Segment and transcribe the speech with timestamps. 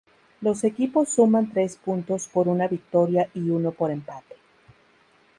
[0.41, 4.35] Los equipos suman tres puntos por una victoria y uno por empate.